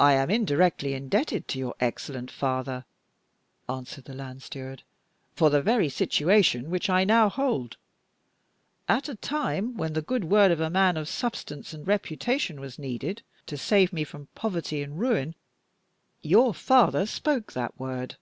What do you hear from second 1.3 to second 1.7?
to